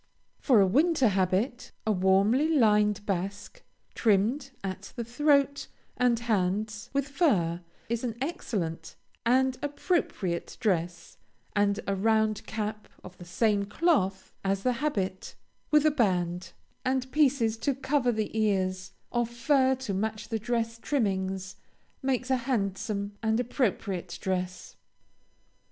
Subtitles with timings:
[0.39, 3.61] For a winter habit, a warmly lined basque,
[3.93, 8.95] trimmed at the throat and hands with fur, is an elegant
[9.27, 11.17] and appropriate dress,
[11.55, 15.35] and a round cap of the same cloth as the habit,
[15.69, 20.79] with a band, and pieces to cover the ears, of fur to match the dress
[20.79, 21.57] trimmings,
[22.01, 24.77] makes a handsome and appropriate dress.